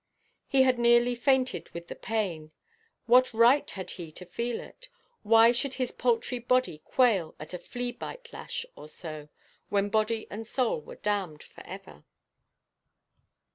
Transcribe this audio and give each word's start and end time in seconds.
He 0.47 0.63
had 0.63 0.79
nearly 0.79 1.13
fainted 1.13 1.69
with 1.75 1.87
the 1.87 1.95
pain; 1.95 2.49
what 3.05 3.35
right 3.35 3.69
had 3.69 3.91
he 3.91 4.11
to 4.13 4.25
feel 4.25 4.59
it? 4.59 4.89
Why 5.21 5.51
should 5.51 5.75
his 5.75 5.91
paltry 5.91 6.39
body 6.39 6.79
quail 6.79 7.35
at 7.39 7.53
a 7.53 7.59
flea–bite 7.59 8.33
lash 8.33 8.65
or 8.75 8.89
so, 8.89 9.29
when 9.69 9.89
body 9.89 10.25
and 10.31 10.47
soul 10.47 10.81
were 10.81 10.95
damned 10.95 11.43
for 11.43 11.63
ever? 11.67 12.03